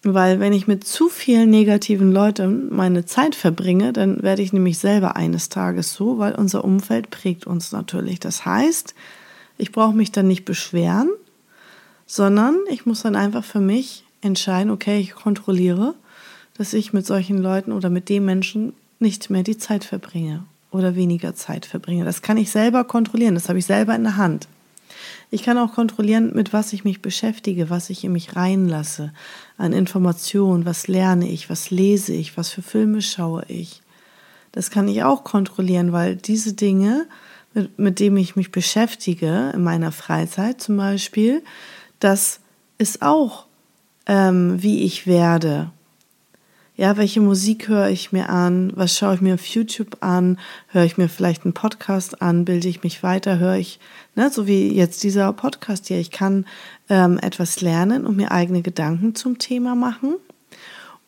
Weil 0.03 0.41
wenn 0.41 0.55
ich 0.55 0.67
mit 0.67 0.85
zu 0.85 1.09
vielen 1.11 1.51
negativen 1.51 2.11
Leuten 2.11 2.75
meine 2.75 3.05
Zeit 3.05 3.35
verbringe, 3.35 3.93
dann 3.93 4.23
werde 4.23 4.41
ich 4.41 4.53
nämlich 4.53 4.79
selber 4.79 5.17
eines 5.17 5.51
Tages 5.51 5.93
so, 5.93 6.19
weil 6.19 6.35
unser 6.35 6.65
Umfeld 6.65 7.11
prägt 7.11 7.47
uns 7.47 7.73
natürlich. 7.73 8.19
Das 8.19 8.47
heißt, 8.47 8.95
ich 9.59 9.73
brauche 9.73 9.95
mich 9.95 10.11
dann 10.11 10.27
nicht 10.27 10.47
beschweren, 10.47 11.11
sondern 12.11 12.59
ich 12.69 12.87
muss 12.87 13.03
dann 13.03 13.17
einfach 13.17 13.45
für 13.45 13.61
mich 13.61 14.05
entscheiden, 14.21 14.71
okay, 14.71 14.99
ich 14.99 15.15
kontrolliere 15.15 15.95
dass 16.61 16.75
ich 16.75 16.93
mit 16.93 17.07
solchen 17.07 17.39
Leuten 17.39 17.73
oder 17.73 17.89
mit 17.89 18.11
dem 18.11 18.27
Menschen 18.27 18.75
nicht 18.99 19.31
mehr 19.31 19.43
die 19.43 19.57
Zeit 19.57 19.83
verbringe 19.83 20.45
oder 20.71 20.95
weniger 20.95 21.35
Zeit 21.35 21.65
verbringe. 21.65 22.05
Das 22.05 22.21
kann 22.21 22.37
ich 22.37 22.51
selber 22.51 22.85
kontrollieren, 22.85 23.35
das 23.35 23.49
habe 23.49 23.59
ich 23.59 23.65
selber 23.65 23.95
in 23.95 24.03
der 24.03 24.19
Hand. 24.19 24.47
Ich 25.31 25.43
kann 25.43 25.57
auch 25.57 25.73
kontrollieren, 25.73 26.33
mit 26.35 26.53
was 26.53 26.75
ich 26.75 26.85
mich 26.85 27.01
beschäftige, 27.01 27.71
was 27.71 27.89
ich 27.89 28.05
in 28.05 28.13
mich 28.13 28.37
reinlasse, 28.37 29.11
an 29.57 29.73
Informationen, 29.73 30.67
was 30.67 30.87
lerne 30.87 31.31
ich, 31.31 31.49
was 31.49 31.71
lese 31.71 32.13
ich, 32.13 32.37
was 32.37 32.51
für 32.51 32.61
Filme 32.61 33.01
schaue 33.01 33.43
ich. 33.49 33.81
Das 34.53 34.71
kann 34.71 34.87
ich 34.87 35.03
auch 35.03 35.25
kontrollieren, 35.25 35.93
weil 35.93 36.15
diese 36.15 36.53
Dinge, 36.53 37.07
mit, 37.55 37.79
mit 37.79 38.01
denen 38.01 38.19
ich 38.19 38.37
mich 38.37 38.53
beschäftige 38.53 39.51
in 39.55 39.63
meiner 39.63 39.93
Freizeit 39.93 40.61
zum 40.61 40.77
Beispiel, 40.77 41.43
das 42.01 42.41
ist 42.79 43.03
auch, 43.03 43.47
ähm, 44.07 44.63
wie 44.63 44.83
ich 44.83 45.07
werde. 45.07 45.71
Ja, 46.77 46.97
welche 46.97 47.21
Musik 47.21 47.69
höre 47.69 47.89
ich 47.91 48.11
mir 48.11 48.31
an? 48.31 48.73
Was 48.75 48.97
schaue 48.97 49.15
ich 49.15 49.21
mir 49.21 49.35
auf 49.35 49.45
YouTube 49.45 49.99
an? 50.01 50.39
Höre 50.69 50.85
ich 50.85 50.97
mir 50.97 51.11
vielleicht 51.11 51.45
einen 51.45 51.53
Podcast 51.53 52.23
an? 52.23 52.47
Bilde 52.47 52.69
ich 52.69 52.83
mich 52.83 53.03
weiter? 53.03 53.39
Höre 53.39 53.57
ich, 53.57 53.79
ne, 54.15 54.31
so 54.31 54.47
wie 54.47 54.73
jetzt 54.73 55.03
dieser 55.03 55.31
Podcast 55.35 55.89
hier. 55.89 55.99
Ich 55.99 56.11
kann 56.11 56.47
ähm, 56.89 57.19
etwas 57.21 57.61
lernen 57.61 58.07
und 58.07 58.17
mir 58.17 58.33
eigene 58.33 58.63
Gedanken 58.63 59.15
zum 59.15 59.39
Thema 59.39 59.75
machen. 59.75 60.15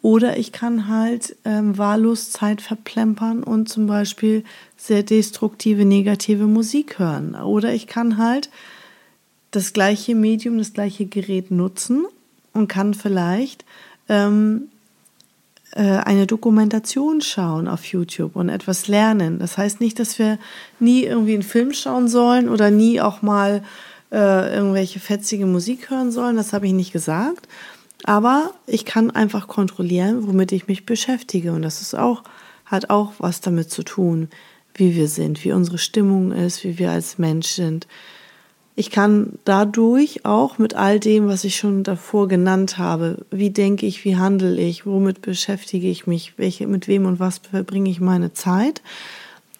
Oder 0.02 0.36
ich 0.36 0.52
kann 0.52 0.88
halt 0.88 1.36
ähm, 1.46 1.78
wahllos 1.78 2.32
Zeit 2.32 2.60
verplempern 2.60 3.42
und 3.42 3.70
zum 3.70 3.86
Beispiel 3.86 4.44
sehr 4.76 5.02
destruktive, 5.02 5.86
negative 5.86 6.48
Musik 6.48 6.98
hören. 6.98 7.34
Oder 7.34 7.72
ich 7.72 7.86
kann 7.86 8.18
halt 8.18 8.50
das 9.52 9.72
gleiche 9.72 10.14
Medium, 10.14 10.58
das 10.58 10.72
gleiche 10.72 11.06
Gerät 11.06 11.50
nutzen 11.50 12.06
und 12.52 12.68
kann 12.68 12.94
vielleicht 12.94 13.64
ähm, 14.08 14.68
äh, 15.72 15.82
eine 15.82 16.26
Dokumentation 16.26 17.20
schauen 17.20 17.68
auf 17.68 17.84
YouTube 17.84 18.34
und 18.34 18.48
etwas 18.48 18.88
lernen. 18.88 19.38
Das 19.38 19.56
heißt 19.56 19.80
nicht, 19.80 19.98
dass 19.98 20.18
wir 20.18 20.38
nie 20.80 21.04
irgendwie 21.04 21.34
einen 21.34 21.42
Film 21.42 21.72
schauen 21.72 22.08
sollen 22.08 22.48
oder 22.48 22.70
nie 22.70 23.00
auch 23.00 23.22
mal 23.22 23.62
äh, 24.10 24.54
irgendwelche 24.54 25.00
fetzige 25.00 25.46
Musik 25.46 25.90
hören 25.90 26.12
sollen. 26.12 26.36
Das 26.36 26.52
habe 26.52 26.66
ich 26.66 26.72
nicht 26.72 26.92
gesagt. 26.92 27.46
Aber 28.04 28.52
ich 28.66 28.84
kann 28.84 29.10
einfach 29.10 29.48
kontrollieren, 29.48 30.26
womit 30.26 30.52
ich 30.52 30.66
mich 30.66 30.86
beschäftige. 30.86 31.52
Und 31.52 31.62
das 31.62 31.80
ist 31.80 31.94
auch, 31.94 32.22
hat 32.64 32.90
auch 32.90 33.12
was 33.18 33.40
damit 33.40 33.70
zu 33.70 33.82
tun, 33.82 34.28
wie 34.74 34.96
wir 34.96 35.08
sind, 35.08 35.44
wie 35.44 35.52
unsere 35.52 35.78
Stimmung 35.78 36.32
ist, 36.32 36.64
wie 36.64 36.78
wir 36.78 36.90
als 36.90 37.18
Mensch 37.18 37.48
sind, 37.48 37.86
ich 38.74 38.90
kann 38.90 39.38
dadurch 39.44 40.24
auch 40.24 40.58
mit 40.58 40.74
all 40.74 40.98
dem, 40.98 41.28
was 41.28 41.44
ich 41.44 41.56
schon 41.56 41.82
davor 41.82 42.28
genannt 42.28 42.78
habe, 42.78 43.18
wie 43.30 43.50
denke 43.50 43.84
ich, 43.86 44.04
wie 44.04 44.16
handle 44.16 44.56
ich, 44.56 44.86
womit 44.86 45.20
beschäftige 45.20 45.88
ich 45.88 46.06
mich, 46.06 46.38
welche, 46.38 46.66
mit 46.66 46.88
wem 46.88 47.04
und 47.04 47.20
was 47.20 47.38
verbringe 47.38 47.90
ich 47.90 48.00
meine 48.00 48.32
Zeit, 48.32 48.80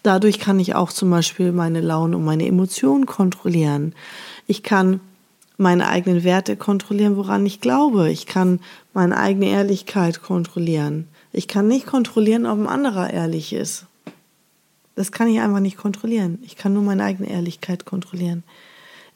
dadurch 0.02 0.38
kann 0.38 0.58
ich 0.58 0.74
auch 0.74 0.92
zum 0.92 1.10
Beispiel 1.10 1.52
meine 1.52 1.80
Laune 1.80 2.16
und 2.16 2.24
meine 2.24 2.46
Emotionen 2.46 3.04
kontrollieren. 3.04 3.94
Ich 4.46 4.62
kann 4.62 5.00
meine 5.58 5.88
eigenen 5.88 6.24
Werte 6.24 6.56
kontrollieren, 6.56 7.16
woran 7.16 7.44
ich 7.44 7.60
glaube. 7.60 8.10
Ich 8.10 8.26
kann 8.26 8.60
meine 8.94 9.18
eigene 9.18 9.46
Ehrlichkeit 9.46 10.22
kontrollieren. 10.22 11.06
Ich 11.32 11.48
kann 11.48 11.68
nicht 11.68 11.86
kontrollieren, 11.86 12.46
ob 12.46 12.58
ein 12.58 12.66
anderer 12.66 13.10
ehrlich 13.10 13.52
ist. 13.52 13.86
Das 14.94 15.12
kann 15.12 15.28
ich 15.28 15.40
einfach 15.40 15.60
nicht 15.60 15.76
kontrollieren. 15.76 16.38
Ich 16.42 16.56
kann 16.56 16.72
nur 16.74 16.82
meine 16.82 17.04
eigene 17.04 17.30
Ehrlichkeit 17.30 17.84
kontrollieren. 17.84 18.42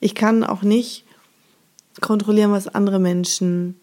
Ich 0.01 0.15
kann 0.15 0.45
auch 0.45 0.63
nicht 0.63 1.05
kontrollieren, 2.01 2.53
was 2.53 2.69
andere 2.69 2.99
Menschen 2.99 3.81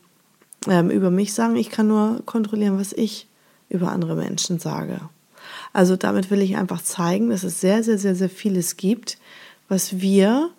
ähm, 0.67 0.89
über 0.89 1.11
mich 1.11 1.33
sagen. 1.33 1.55
Ich 1.55 1.69
kann 1.69 1.87
nur 1.87 2.21
kontrollieren, 2.25 2.79
was 2.79 2.93
ich 2.93 3.27
über 3.69 3.91
andere 3.91 4.15
Menschen 4.15 4.59
sage. 4.59 4.99
Also 5.73 5.95
damit 5.95 6.29
will 6.29 6.41
ich 6.41 6.55
einfach 6.55 6.81
zeigen, 6.81 7.29
dass 7.29 7.43
es 7.43 7.59
sehr, 7.59 7.83
sehr, 7.83 7.97
sehr, 7.97 8.15
sehr 8.15 8.29
vieles 8.29 8.77
gibt, 8.77 9.17
was 9.67 9.99
wir 9.99 10.51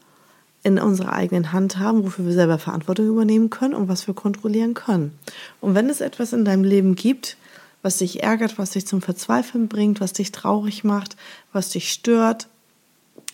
in 0.64 0.78
unserer 0.78 1.12
eigenen 1.12 1.52
Hand 1.52 1.78
haben, 1.78 2.04
wofür 2.04 2.26
wir 2.26 2.32
selber 2.32 2.58
Verantwortung 2.58 3.06
übernehmen 3.06 3.50
können 3.50 3.74
und 3.74 3.88
was 3.88 4.06
wir 4.06 4.14
kontrollieren 4.14 4.74
können. 4.74 5.16
Und 5.60 5.74
wenn 5.74 5.90
es 5.90 6.00
etwas 6.00 6.32
in 6.32 6.44
deinem 6.44 6.64
Leben 6.64 6.94
gibt, 6.94 7.36
was 7.82 7.98
dich 7.98 8.22
ärgert, 8.22 8.58
was 8.58 8.70
dich 8.70 8.86
zum 8.86 9.02
Verzweifeln 9.02 9.68
bringt, 9.68 10.00
was 10.00 10.14
dich 10.14 10.32
traurig 10.32 10.82
macht, 10.82 11.16
was 11.52 11.68
dich 11.68 11.92
stört, 11.92 12.48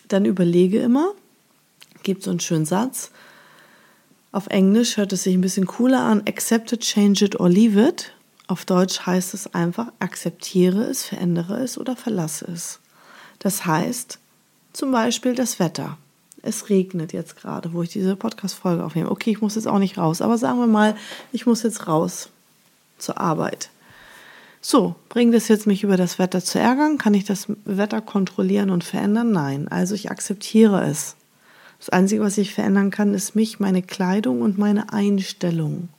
dann 0.09 0.25
überlege 0.25 0.81
immer, 0.81 1.13
gibt 2.03 2.23
so 2.23 2.31
einen 2.31 2.39
schönen 2.39 2.65
Satz. 2.65 3.11
Auf 4.31 4.47
Englisch 4.47 4.97
hört 4.97 5.11
es 5.13 5.23
sich 5.23 5.35
ein 5.35 5.41
bisschen 5.41 5.67
cooler 5.67 6.01
an. 6.01 6.23
Accept 6.27 6.71
it, 6.71 6.81
change 6.81 7.25
it 7.25 7.39
or 7.39 7.49
leave 7.49 7.79
it. 7.79 8.13
Auf 8.47 8.65
Deutsch 8.65 9.05
heißt 9.05 9.33
es 9.33 9.53
einfach, 9.53 9.91
akzeptiere 9.99 10.83
es, 10.83 11.05
verändere 11.05 11.61
es 11.61 11.77
oder 11.77 11.95
verlasse 11.95 12.45
es. 12.51 12.79
Das 13.39 13.65
heißt 13.65 14.19
zum 14.73 14.91
Beispiel 14.91 15.35
das 15.35 15.59
Wetter. 15.59 15.97
Es 16.43 16.69
regnet 16.69 17.13
jetzt 17.13 17.35
gerade, 17.35 17.73
wo 17.73 17.83
ich 17.83 17.89
diese 17.89 18.15
Podcast-Folge 18.15 18.83
aufnehme. 18.83 19.11
Okay, 19.11 19.31
ich 19.31 19.41
muss 19.41 19.55
jetzt 19.55 19.67
auch 19.67 19.79
nicht 19.79 19.97
raus, 19.97 20.21
aber 20.21 20.37
sagen 20.37 20.59
wir 20.59 20.67
mal, 20.67 20.95
ich 21.31 21.45
muss 21.45 21.63
jetzt 21.63 21.87
raus 21.87 22.29
zur 22.97 23.19
Arbeit. 23.19 23.69
So, 24.61 24.95
bringt 25.09 25.33
es 25.33 25.47
jetzt 25.47 25.65
mich 25.65 25.83
über 25.83 25.97
das 25.97 26.19
Wetter 26.19 26.43
zu 26.43 26.59
ärgern? 26.59 26.97
Kann 26.97 27.13
ich 27.13 27.25
das 27.25 27.47
Wetter 27.65 27.99
kontrollieren 27.99 28.69
und 28.69 28.83
verändern? 28.83 29.31
Nein. 29.31 29.67
Also 29.67 29.95
ich 29.95 30.11
akzeptiere 30.11 30.83
es. 30.85 31.15
Das 31.81 31.89
Einzige, 31.89 32.21
was 32.21 32.37
ich 32.37 32.53
verändern 32.53 32.91
kann, 32.91 33.15
ist 33.15 33.33
mich, 33.35 33.59
meine 33.59 33.81
Kleidung 33.81 34.43
und 34.43 34.59
meine 34.59 34.93
Einstellung. 34.93 35.89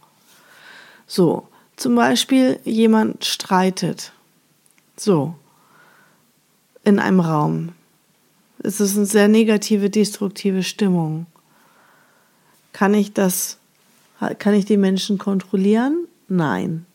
So, 1.08 1.48
zum 1.74 1.96
Beispiel 1.96 2.60
jemand 2.62 3.24
streitet. 3.24 4.12
So, 4.96 5.34
in 6.84 7.00
einem 7.00 7.18
Raum. 7.18 7.70
Es 8.60 8.80
ist 8.80 8.96
eine 8.96 9.06
sehr 9.06 9.26
negative, 9.26 9.90
destruktive 9.90 10.62
Stimmung. 10.62 11.26
Kann 12.72 12.94
ich 12.94 13.12
das, 13.12 13.58
kann 14.38 14.54
ich 14.54 14.66
die 14.66 14.76
Menschen 14.76 15.18
kontrollieren? 15.18 16.06
Nein. 16.28 16.86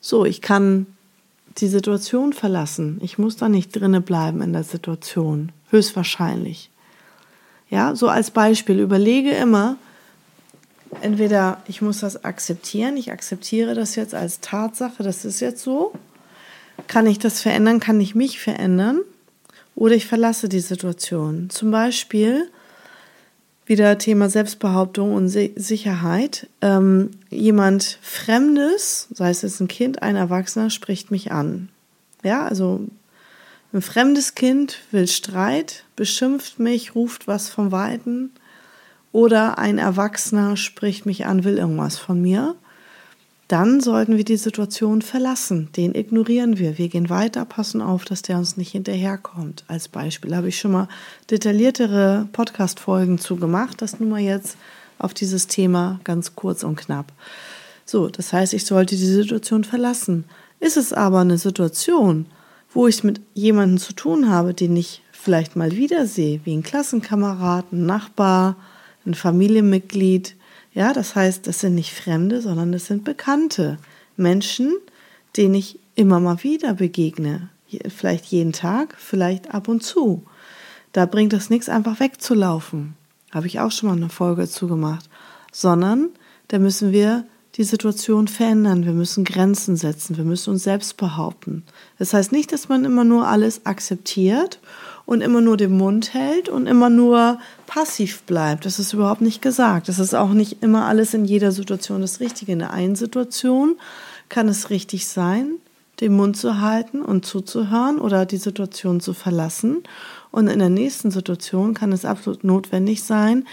So, 0.00 0.26
ich 0.26 0.42
kann 0.42 0.84
die 1.56 1.68
Situation 1.68 2.34
verlassen. 2.34 3.00
Ich 3.02 3.16
muss 3.16 3.36
da 3.36 3.48
nicht 3.48 3.74
drinne 3.74 4.02
bleiben 4.02 4.42
in 4.42 4.52
der 4.52 4.64
Situation. 4.64 5.50
Höchstwahrscheinlich. 5.70 6.70
Ja, 7.68 7.94
so 7.94 8.08
als 8.08 8.30
Beispiel, 8.30 8.78
überlege 8.78 9.32
immer, 9.32 9.76
entweder 11.00 11.62
ich 11.66 11.82
muss 11.82 12.00
das 12.00 12.24
akzeptieren, 12.24 12.96
ich 12.96 13.10
akzeptiere 13.10 13.74
das 13.74 13.96
jetzt 13.96 14.14
als 14.14 14.40
Tatsache, 14.40 15.02
das 15.02 15.24
ist 15.24 15.40
jetzt 15.40 15.62
so. 15.62 15.92
Kann 16.86 17.06
ich 17.06 17.18
das 17.18 17.40
verändern? 17.40 17.80
Kann 17.80 18.00
ich 18.00 18.14
mich 18.14 18.38
verändern? 18.38 19.00
Oder 19.74 19.94
ich 19.94 20.06
verlasse 20.06 20.48
die 20.48 20.60
Situation. 20.60 21.50
Zum 21.50 21.70
Beispiel 21.70 22.48
wieder 23.66 23.98
Thema 23.98 24.30
Selbstbehauptung 24.30 25.12
und 25.12 25.28
Sicherheit. 25.28 26.48
Ähm, 26.60 27.10
jemand 27.30 27.98
Fremdes, 28.00 29.08
sei 29.12 29.30
es 29.30 29.42
jetzt 29.42 29.60
ein 29.60 29.68
Kind, 29.68 30.02
ein 30.02 30.16
Erwachsener, 30.16 30.70
spricht 30.70 31.10
mich 31.10 31.32
an. 31.32 31.68
Ja, 32.22 32.44
also 32.44 32.80
ein 33.72 33.82
fremdes 33.82 34.34
Kind 34.34 34.78
will 34.90 35.06
Streit, 35.06 35.84
beschimpft 35.96 36.58
mich, 36.58 36.94
ruft 36.94 37.26
was 37.26 37.48
vom 37.48 37.72
Weiten 37.72 38.30
oder 39.12 39.58
ein 39.58 39.78
Erwachsener 39.78 40.56
spricht 40.56 41.06
mich 41.06 41.26
an, 41.26 41.44
will 41.44 41.58
irgendwas 41.58 41.98
von 41.98 42.20
mir. 42.20 42.54
Dann 43.48 43.80
sollten 43.80 44.16
wir 44.16 44.24
die 44.24 44.36
Situation 44.36 45.02
verlassen. 45.02 45.68
Den 45.76 45.94
ignorieren 45.94 46.58
wir. 46.58 46.78
Wir 46.78 46.88
gehen 46.88 47.08
weiter, 47.08 47.44
passen 47.44 47.80
auf, 47.80 48.04
dass 48.04 48.22
der 48.22 48.38
uns 48.38 48.56
nicht 48.56 48.72
hinterherkommt. 48.72 49.64
Als 49.68 49.88
Beispiel 49.88 50.34
habe 50.34 50.48
ich 50.48 50.58
schon 50.58 50.72
mal 50.72 50.88
detailliertere 51.30 52.28
Podcast-Folgen 52.32 53.18
zugemacht. 53.18 53.80
Das 53.80 54.00
nur 54.00 54.10
mal 54.10 54.20
jetzt 54.20 54.56
auf 54.98 55.14
dieses 55.14 55.46
Thema 55.46 56.00
ganz 56.02 56.34
kurz 56.34 56.64
und 56.64 56.76
knapp. 56.76 57.12
So, 57.84 58.08
das 58.08 58.32
heißt, 58.32 58.52
ich 58.52 58.66
sollte 58.66 58.96
die 58.96 59.06
Situation 59.06 59.62
verlassen. 59.62 60.24
Ist 60.58 60.76
es 60.76 60.92
aber 60.92 61.20
eine 61.20 61.38
Situation, 61.38 62.26
wo 62.76 62.86
ich 62.86 63.02
mit 63.02 63.22
jemandem 63.32 63.78
zu 63.78 63.94
tun 63.94 64.28
habe, 64.28 64.52
den 64.52 64.76
ich 64.76 65.02
vielleicht 65.10 65.56
mal 65.56 65.72
wiedersehe, 65.72 66.40
wie 66.44 66.54
ein 66.54 66.62
Klassenkamerad, 66.62 67.72
ein 67.72 67.86
Nachbar, 67.86 68.56
ein 69.06 69.14
Familienmitglied. 69.14 70.36
Ja, 70.74 70.92
das 70.92 71.16
heißt, 71.16 71.46
das 71.46 71.60
sind 71.60 71.74
nicht 71.74 71.94
Fremde, 71.94 72.42
sondern 72.42 72.72
das 72.72 72.84
sind 72.84 73.02
Bekannte. 73.02 73.78
Menschen, 74.18 74.76
denen 75.38 75.54
ich 75.54 75.78
immer 75.94 76.20
mal 76.20 76.42
wieder 76.42 76.74
begegne. 76.74 77.48
Vielleicht 77.88 78.26
jeden 78.26 78.52
Tag, 78.52 78.94
vielleicht 78.98 79.54
ab 79.54 79.68
und 79.68 79.82
zu. 79.82 80.26
Da 80.92 81.06
bringt 81.06 81.32
es 81.32 81.48
nichts, 81.48 81.70
einfach 81.70 81.98
wegzulaufen. 81.98 82.94
Habe 83.32 83.46
ich 83.46 83.58
auch 83.58 83.72
schon 83.72 83.88
mal 83.88 83.96
eine 83.96 84.10
Folge 84.10 84.46
zugemacht. 84.48 85.08
Sondern 85.50 86.10
da 86.48 86.58
müssen 86.58 86.92
wir 86.92 87.24
die 87.56 87.64
Situation 87.64 88.28
verändern, 88.28 88.84
wir 88.84 88.92
müssen 88.92 89.24
Grenzen 89.24 89.76
setzen, 89.76 90.18
wir 90.18 90.24
müssen 90.24 90.50
uns 90.50 90.64
selbst 90.64 90.98
behaupten. 90.98 91.64
Das 91.98 92.12
heißt 92.12 92.30
nicht, 92.30 92.52
dass 92.52 92.68
man 92.68 92.84
immer 92.84 93.04
nur 93.04 93.26
alles 93.26 93.64
akzeptiert 93.64 94.60
und 95.06 95.22
immer 95.22 95.40
nur 95.40 95.56
den 95.56 95.76
Mund 95.76 96.12
hält 96.12 96.50
und 96.50 96.66
immer 96.66 96.90
nur 96.90 97.38
passiv 97.66 98.22
bleibt. 98.24 98.66
Das 98.66 98.78
ist 98.78 98.92
überhaupt 98.92 99.22
nicht 99.22 99.40
gesagt. 99.40 99.88
Das 99.88 99.98
ist 99.98 100.14
auch 100.14 100.30
nicht 100.30 100.62
immer 100.62 100.84
alles 100.84 101.14
in 101.14 101.24
jeder 101.24 101.50
Situation 101.50 102.02
das 102.02 102.20
Richtige. 102.20 102.52
In 102.52 102.58
der 102.58 102.72
einen 102.72 102.96
Situation 102.96 103.76
kann 104.28 104.48
es 104.48 104.68
richtig 104.68 105.06
sein, 105.08 105.52
den 106.00 106.14
Mund 106.14 106.36
zu 106.36 106.60
halten 106.60 107.00
und 107.00 107.24
zuzuhören 107.24 107.98
oder 107.98 108.26
die 108.26 108.36
Situation 108.36 109.00
zu 109.00 109.14
verlassen. 109.14 109.82
Und 110.30 110.48
in 110.48 110.58
der 110.58 110.68
nächsten 110.68 111.10
Situation 111.10 111.72
kann 111.72 111.92
es 111.92 112.04
absolut 112.04 112.44
notwendig 112.44 113.02
sein, 113.02 113.46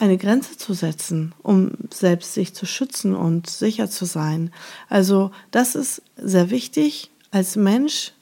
eine 0.00 0.18
Grenze 0.18 0.56
zu 0.56 0.72
setzen, 0.72 1.34
um 1.42 1.72
selbst 1.92 2.34
sich 2.34 2.54
zu 2.54 2.66
schützen 2.66 3.14
und 3.14 3.48
sicher 3.48 3.88
zu 3.90 4.06
sein. 4.06 4.50
Also 4.88 5.30
das 5.50 5.74
ist 5.74 6.02
sehr 6.16 6.50
wichtig 6.50 7.10
als 7.30 7.56
Mensch 7.56 8.12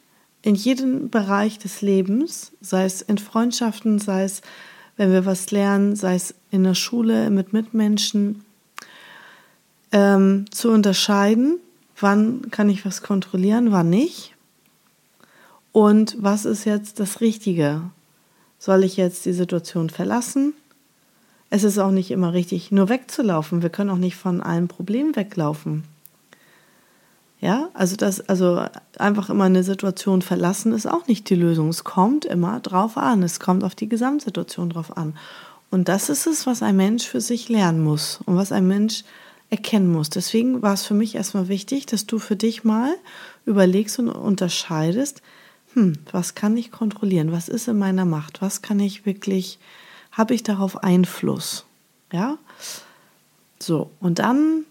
in 0.43 0.55
jedem 0.55 1.09
Bereich 1.09 1.59
des 1.59 1.81
Lebens, 1.81 2.53
sei 2.61 2.85
es 2.85 3.01
in 3.01 3.19
Freundschaften, 3.19 3.99
sei 3.99 4.25
es 4.25 4.43
wenn 4.99 5.13
wir 5.13 5.25
was 5.25 5.51
lernen, 5.53 5.97
sei 5.97 6.17
es 6.17 6.35
in 6.51 6.65
der 6.65 6.75
Schule 6.75 7.31
mit 7.31 7.53
Mitmenschen, 7.53 8.45
ähm, 9.93 10.45
zu 10.51 10.71
unterscheiden, 10.71 11.61
wann 11.99 12.51
kann 12.51 12.69
ich 12.69 12.85
was 12.85 13.01
kontrollieren, 13.01 13.73
wann 13.73 13.89
nicht. 13.89 14.35
Und 15.73 16.17
was 16.19 16.45
ist 16.45 16.65
jetzt 16.65 16.99
das 16.99 17.21
Richtige? 17.21 17.83
Soll 18.59 18.83
ich 18.83 18.97
jetzt 18.97 19.25
die 19.25 19.33
Situation 19.33 19.89
verlassen? 19.89 20.53
Es 21.51 21.65
ist 21.65 21.79
auch 21.79 21.91
nicht 21.91 22.11
immer 22.11 22.33
richtig, 22.33 22.71
nur 22.71 22.89
wegzulaufen. 22.89 23.63
Wir 23.63 23.71
können 23.71 23.91
auch 23.91 23.97
nicht 23.97 24.17
von 24.17 24.43
einem 24.43 24.69
Problem 24.69 25.17
weglaufen. 25.17 25.85
Ja, 27.41 27.69
also 27.73 27.95
das, 27.97 28.21
also 28.29 28.65
einfach 28.99 29.31
immer 29.31 29.45
eine 29.45 29.63
Situation 29.63 30.23
verlassen 30.23 30.73
ist 30.73 30.87
auch 30.87 31.07
nicht 31.07 31.31
die 31.31 31.37
Lösung. 31.37 31.69
Es 31.69 31.85
kommt 31.85 32.25
immer 32.25 32.59
drauf 32.61 32.97
an. 32.97 33.23
Es 33.23 33.39
kommt 33.39 33.63
auf 33.63 33.75
die 33.75 33.89
Gesamtsituation 33.89 34.71
drauf 34.71 34.97
an. 34.97 35.17
Und 35.71 35.89
das 35.89 36.09
ist 36.09 36.27
es, 36.27 36.47
was 36.47 36.63
ein 36.63 36.77
Mensch 36.77 37.07
für 37.07 37.21
sich 37.21 37.49
lernen 37.49 37.83
muss 37.83 38.21
und 38.27 38.37
was 38.37 38.53
ein 38.53 38.67
Mensch 38.67 39.05
erkennen 39.51 39.93
muss. 39.93 40.11
Deswegen 40.11 40.63
war 40.63 40.75
es 40.75 40.85
für 40.85 40.95
mich 40.95 41.15
erstmal 41.15 41.49
wichtig, 41.49 41.87
dass 41.87 42.07
du 42.07 42.19
für 42.19 42.37
dich 42.37 42.65
mal 42.65 42.95
überlegst 43.47 43.99
und 43.99 44.09
unterscheidest, 44.09 45.23
hm, 45.75 45.95
was 46.11 46.35
kann 46.35 46.57
ich 46.57 46.73
kontrollieren? 46.73 47.33
Was 47.33 47.49
ist 47.49 47.69
in 47.69 47.79
meiner 47.79 48.05
Macht? 48.05 48.43
Was 48.43 48.63
kann 48.63 48.81
ich 48.81 49.07
wirklich, 49.07 49.59
habe 50.19 50.35
ich 50.35 50.43
darauf 50.43 50.83
Einfluss? 50.83 51.65
Ja? 52.13 52.37
So, 53.61 53.91
und 54.01 54.19
dann 54.19 54.65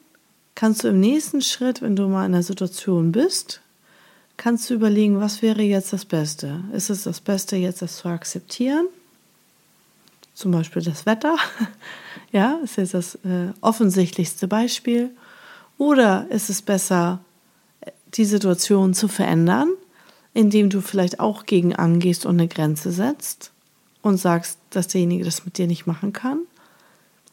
kannst 0.53 0.83
du 0.83 0.89
im 0.89 0.99
nächsten 0.99 1.41
Schritt, 1.41 1.81
wenn 1.81 1.95
du 1.95 2.07
mal 2.07 2.25
in 2.25 2.33
der 2.33 2.43
Situation 2.43 3.13
bist, 3.13 3.61
kannst 4.35 4.69
du 4.69 4.73
überlegen, 4.73 5.19
was 5.21 5.41
wäre 5.41 5.61
jetzt 5.61 5.93
das 5.93 6.03
Beste? 6.05 6.63
Ist 6.73 6.89
es 6.89 7.03
das 7.03 7.21
Beste, 7.21 7.55
jetzt 7.55 7.81
das 7.81 7.97
zu 7.97 8.09
akzeptieren? 8.09 8.87
Zum 10.33 10.51
Beispiel 10.51 10.83
das 10.83 11.05
Wetter. 11.05 11.37
ja, 12.31 12.59
ist 12.63 12.77
jetzt 12.77 12.93
das 12.93 13.15
äh, 13.15 13.53
offensichtlichste 13.61 14.47
Beispiel. 14.47 15.11
Oder 15.77 16.27
ist 16.29 16.49
es 16.49 16.61
besser, 16.61 17.19
die 18.13 18.25
Situation 18.25 18.93
zu 18.93 19.07
verändern, 19.07 19.69
indem 20.33 20.69
du 20.69 20.81
vielleicht 20.81 21.19
auch 21.19 21.45
gegen 21.45 21.73
angehst 21.73 22.25
und 22.25 22.35
eine 22.35 22.47
Grenze 22.47 22.91
setzt 22.91 23.51
und 24.01 24.17
sagst, 24.17 24.59
dass 24.69 24.87
derjenige 24.87 25.25
das 25.25 25.45
mit 25.45 25.57
dir 25.57 25.67
nicht 25.67 25.87
machen 25.87 26.13
kann? 26.13 26.39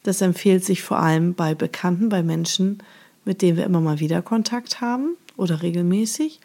Das 0.03 0.21
empfiehlt 0.21 0.65
sich 0.65 0.83
vor 0.83 0.99
allem 0.99 1.35
bei 1.35 1.55
Bekannten, 1.55 2.09
bei 2.09 2.23
Menschen, 2.23 2.83
mit 3.25 3.43
denen 3.43 3.57
wir 3.57 3.65
immer 3.65 3.81
mal 3.81 4.01
wieder 4.01 4.23
Kontakt 4.23 4.81
haben 4.81 5.17
oder 5.37 5.63
regelmäßig. 5.63 6.41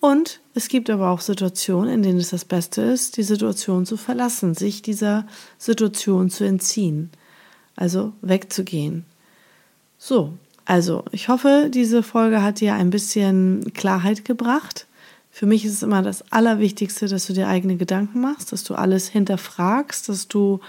Und 0.00 0.40
es 0.54 0.68
gibt 0.68 0.90
aber 0.90 1.10
auch 1.10 1.20
Situationen, 1.20 1.92
in 1.92 2.02
denen 2.02 2.18
es 2.18 2.30
das 2.30 2.44
Beste 2.44 2.82
ist, 2.82 3.16
die 3.16 3.22
Situation 3.22 3.86
zu 3.86 3.96
verlassen, 3.96 4.54
sich 4.54 4.82
dieser 4.82 5.26
Situation 5.58 6.30
zu 6.30 6.44
entziehen, 6.44 7.10
also 7.76 8.12
wegzugehen. 8.22 9.04
So, 9.98 10.34
also 10.64 11.04
ich 11.12 11.28
hoffe, 11.28 11.70
diese 11.72 12.02
Folge 12.02 12.42
hat 12.42 12.60
dir 12.60 12.74
ein 12.74 12.90
bisschen 12.90 13.72
Klarheit 13.72 14.24
gebracht. 14.24 14.85
Für 15.36 15.44
mich 15.44 15.66
ist 15.66 15.74
es 15.74 15.82
immer 15.82 16.00
das 16.00 16.32
Allerwichtigste, 16.32 17.08
dass 17.08 17.26
du 17.26 17.34
dir 17.34 17.46
eigene 17.46 17.76
Gedanken 17.76 18.22
machst, 18.22 18.52
dass 18.52 18.64
du 18.64 18.74
alles 18.74 19.06
hinterfragst, 19.08 20.08
dass 20.08 20.28
du 20.28 20.60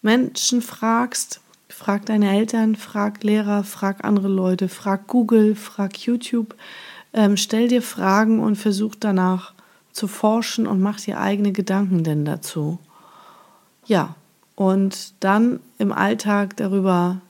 Menschen 0.00 0.62
fragst, 0.62 1.42
Frag 1.68 2.06
deine 2.06 2.34
Eltern, 2.34 2.76
frag 2.76 3.22
Lehrer, 3.22 3.62
frag 3.62 4.02
andere 4.02 4.28
Leute, 4.28 4.70
frag 4.70 5.06
Google, 5.06 5.54
frag 5.54 5.98
YouTube. 5.98 6.54
Ähm, 7.12 7.36
stell 7.36 7.68
dir 7.68 7.82
Fragen 7.82 8.40
und 8.40 8.56
versuch 8.56 8.94
danach 8.98 9.52
zu 9.92 10.08
forschen 10.08 10.66
und 10.66 10.80
mach 10.80 10.98
dir 10.98 11.20
eigene 11.20 11.52
Gedanken 11.52 12.02
denn 12.02 12.24
dazu. 12.24 12.78
Ja, 13.84 14.14
und 14.56 15.12
dann 15.20 15.60
im 15.76 15.92
Alltag 15.92 16.56
darüber 16.56 17.20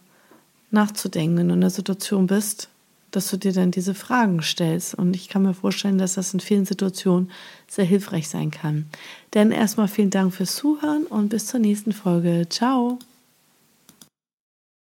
nachzudenken, 0.70 1.36
wenn 1.36 1.48
du 1.48 1.54
in 1.54 1.62
der 1.62 1.70
Situation 1.70 2.28
bist, 2.28 2.68
dass 3.10 3.30
du 3.30 3.36
dir 3.36 3.52
dann 3.52 3.70
diese 3.70 3.94
Fragen 3.94 4.42
stellst. 4.42 4.94
Und 4.94 5.14
ich 5.14 5.28
kann 5.28 5.42
mir 5.42 5.54
vorstellen, 5.54 5.98
dass 5.98 6.14
das 6.14 6.34
in 6.34 6.40
vielen 6.40 6.66
Situationen 6.66 7.30
sehr 7.68 7.84
hilfreich 7.84 8.28
sein 8.28 8.50
kann. 8.50 8.86
Denn 9.34 9.52
erstmal 9.52 9.88
vielen 9.88 10.10
Dank 10.10 10.34
fürs 10.34 10.56
Zuhören 10.56 11.04
und 11.04 11.28
bis 11.28 11.46
zur 11.46 11.60
nächsten 11.60 11.92
Folge. 11.92 12.46
Ciao. 12.48 12.98